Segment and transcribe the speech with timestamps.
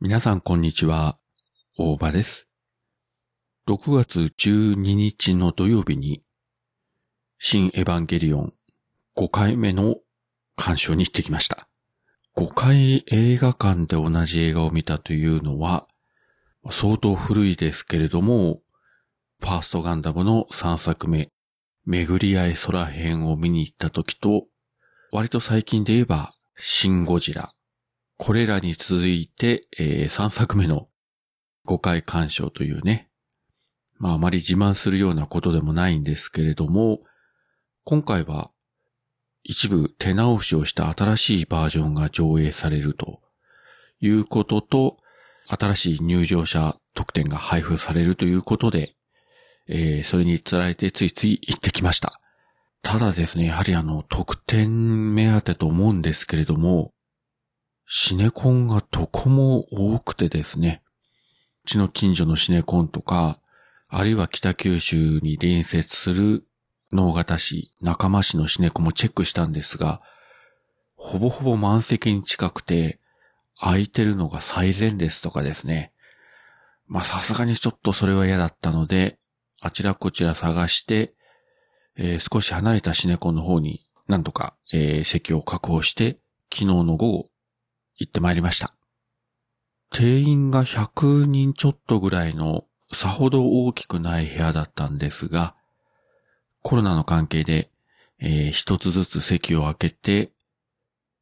[0.00, 1.18] 皆さんこんにちは、
[1.76, 2.46] 大場です。
[3.66, 6.22] 6月12日の土曜日に、
[7.40, 8.52] 新エヴァンゲリオン
[9.16, 9.96] 5回目の
[10.54, 11.68] 鑑賞に行ってきました。
[12.36, 15.88] 5回映画館で同じ映画を見たというのは、
[16.70, 18.60] 相当古いですけれども、
[19.40, 21.32] ファーストガンダムの3作目、
[21.86, 24.46] 巡り合い空編を見に行った時と、
[25.10, 27.52] 割と最近で言えば、シン・ゴジラ。
[28.18, 30.88] これらに続いて、えー3作目の
[31.66, 33.08] 5回鑑賞というね、
[33.96, 36.98] まああまり自慢するようなことでもないんですけれども、
[37.84, 38.50] 今回は
[39.44, 43.20] 一部手直しをした新しいバージョンが上映されると
[44.00, 44.96] いうことと、
[45.46, 48.96] 新しい入場者特典が配布されるということで、
[49.68, 52.20] えーそれにつられてついつい行ってきました。
[52.82, 56.92] ただですね、やはりあの、特典目当てと思うんですけれども、
[57.90, 59.60] シネコンがどこも
[59.94, 60.82] 多くてですね、
[61.64, 63.40] うちの近所のシネコンとか、
[63.88, 66.44] あるいは北九州に隣接する
[66.92, 70.02] 能形市、仲間市のシネコンもチェックしたんですが、
[70.96, 73.00] ほぼほぼ満席に近くて、
[73.58, 75.92] 空いてるのが最前列とかですね。
[76.88, 79.18] まあさすがにちょっとそれは嫌だったので、
[79.62, 81.14] あちらこちら探して、
[81.96, 86.18] えー少し離れたシネコンの方に何とか、えー席を確保して、
[86.52, 87.30] 昨日の午後、
[87.98, 88.74] 行ってまいりました。
[89.90, 95.54] 定員が100人ちょっとぐらいの、さほど大きくない部屋だったんですが、
[96.62, 97.70] コロナの関係で、
[98.20, 100.32] えー一つずつ席を空けて、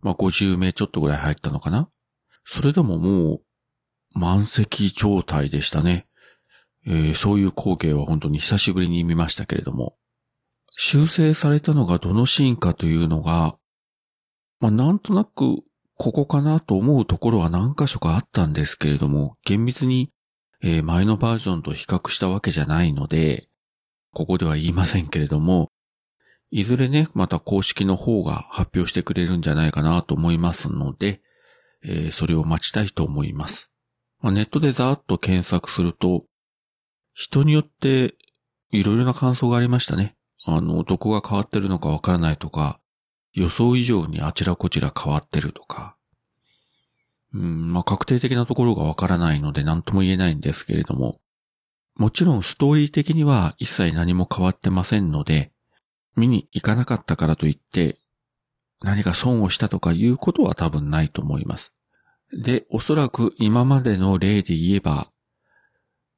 [0.00, 1.88] まあ、50名ちょっとぐらい入ったのかな？
[2.44, 3.42] それでももう、
[4.18, 6.06] 満席状態でしたね。
[6.86, 9.96] えーそういう光景は本当に久しぶりに見ましたけれども、
[10.76, 13.56] 修正されたのがどのシーンかというのが、
[14.60, 15.62] まあ、なんとなく、
[16.02, 20.10] ここかなと思うところは何箇所かあったんですけれども、厳密に、
[20.60, 23.46] え前のバージョンと比較したわけじゃないので、
[24.12, 25.70] ここでは言いませんけれども、
[26.50, 31.20] いずれね、また公式の方が発表してくれるんじゃないかなと思いますので、
[31.84, 33.70] えーそれを待ちたいと思います。
[34.20, 36.24] まあ、ネットでざーっと検索すると、
[37.14, 38.16] 人によって
[38.72, 40.16] いろいろな感想がありましたね。
[40.46, 42.80] あの、どこが変わってるのかわからないとか、
[43.32, 45.96] 予想以上にあちらこちら変わってるとか。
[47.34, 51.20] うん、まあ、確定的なところがわからないので何とも言えないんですけれども、
[51.96, 55.52] もちろんストーリー的には一切何も変わってませんので、
[56.16, 57.98] 見に行かなかったからといって、
[58.82, 61.72] 何か損をしたとかいうことは多分ないと思います。
[62.32, 65.10] で、おそらく今までの例で言えば、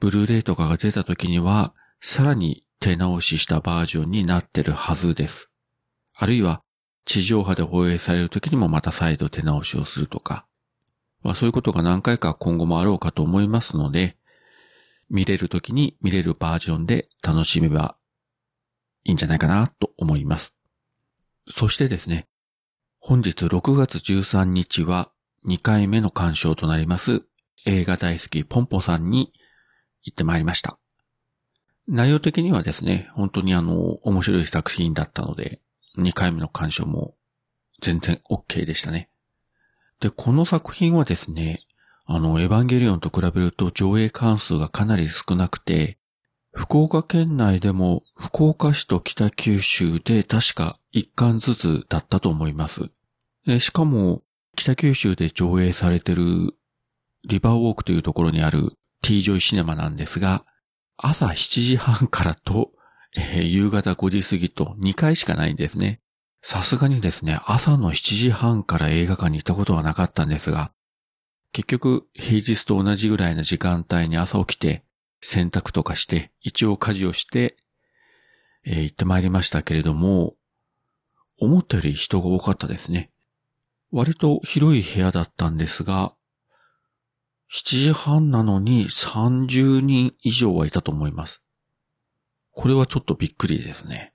[0.00, 5.50] ブルーレイとかが出た時には、さらに手直ししたバージョンになってるはずです。
[6.14, 6.62] あるいは、
[7.06, 10.44] 地上波で放映される時にもまた再度手直しをするとか、
[11.22, 14.16] まあそういうことが何回か今後もあろうかと思いますので、
[15.08, 17.96] 見れる時に見れるバージョンで楽しめば
[19.04, 20.54] いいんじゃないかなと思います。
[21.48, 22.26] そしてですね、
[22.98, 25.12] 本日6月13日は
[25.46, 27.22] 2回目の鑑賞となります
[27.64, 29.32] 映画大好きポンポさんに
[30.02, 30.76] 行ってまいりました。
[31.86, 35.60] 内容的にはですね、本当にあの、面白い作品だったので、
[35.98, 37.14] 2回目の鑑賞も
[37.80, 39.10] 全然 OK でしたね。
[40.00, 41.60] で、この作品はですね、
[42.04, 45.98] あの、エヴァンゲリオンと比べると上映関数がかなり少なくて、
[46.52, 52.90] 福岡県内でも福岡市と北九州で確か1巻ずつだったと思います。
[53.58, 54.22] しかも、
[54.56, 56.54] 北九州で上映されてる
[57.24, 60.44] リバーウォークというところにある T ジョイシネマなんですが、
[60.96, 62.70] 朝7時半からと、
[63.16, 66.00] えー夕方5時過ぎと2回しかないんですね。
[66.42, 70.72] さすがにですね、朝の7時半から映画館に行ったことはなかったんですが、
[71.52, 74.84] 結局平日と同じぐらいの時間帯に朝起きて
[75.22, 77.56] 洗濯とかして一応家事をして、
[78.64, 80.34] えー行ってまいりましたけれども、
[81.38, 83.10] 思ったより人が多かったですね。
[83.90, 86.14] 割と広い部屋だったんですが、
[87.52, 91.42] 7時半なのに30人以上はいたと思います。
[92.56, 94.14] これはちょっとびっくりですね。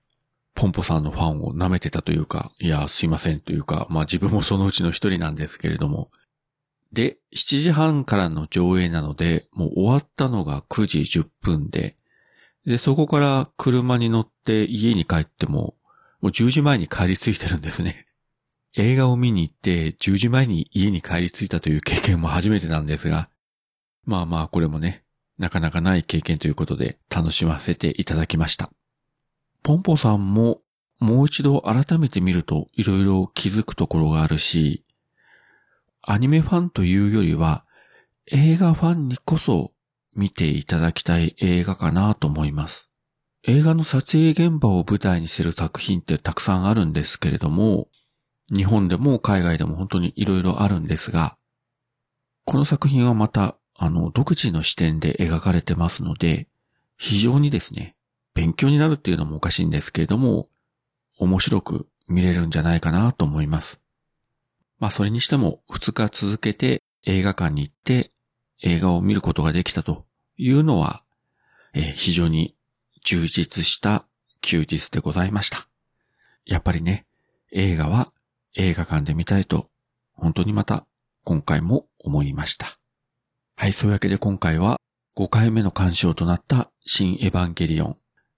[0.55, 6.09] ポンポさんのファンを舐めてたというか、いや、すいませんというか、まあ自分もそのうちの一人なんですけれども。
[6.91, 11.97] で、7時半からの上映なので、もう終わったのが9時10分で、
[12.65, 15.75] で、そこから車に乗って家に帰っても、
[16.19, 18.07] もう10時前に帰り着いてるんですね。
[18.75, 23.29] 映画を見に行って10時前に家に帰り着いたという経験も初めてなんですが、
[24.03, 25.03] まあまあこれもね、
[25.37, 28.69] なかなかない経験ということで楽しませていただきました。
[29.63, 30.61] ポンポさんも
[30.99, 34.83] もう一度改めて見ると色々気づくところがあるし、
[36.03, 37.65] アニメファンというよりは
[38.31, 39.71] 映画ファンにこそ
[40.15, 42.89] 見ていただきたい映画かなと思います。
[43.43, 47.87] 映画の撮影現場を舞台にする作品ってたくさんあるんですけれども、
[48.53, 51.37] 日本でも海外でも本当に色々あるんですが、
[52.45, 56.47] この作品はまた、あの、独自の視点で描かれてますので、
[56.99, 57.95] 非常にですね、
[58.35, 60.49] 勉強になるっていうのもおかしいんですけれども、
[61.17, 63.81] 面白く見れるんじゃないかなと思います。
[64.77, 68.11] まあそれにしても2日続けて映画館に行って
[68.61, 70.05] 映画を見ることができたと
[70.37, 71.03] いうのは、
[71.73, 72.55] え、非常に
[73.03, 74.05] 充実した
[74.41, 75.67] 休日でございました。
[76.45, 77.07] やっぱりね、
[77.51, 78.13] 映画は
[78.55, 79.71] 映画館で見たいと
[80.13, 80.85] 本当にまた
[81.23, 82.80] 今回も思いました。
[83.61, 84.77] はい、そういうわけで今回は
[85.15, 87.97] 5回目の鑑賞となった新エヴァンゲリオン、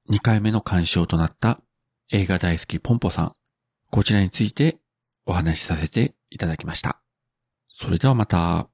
[0.09, 1.61] 2回目の鑑賞となった
[2.11, 3.31] 映画大好きポンポさん、
[3.89, 4.79] こちらについて
[5.25, 6.99] お話しさせていただきました。
[7.69, 8.72] それではまた。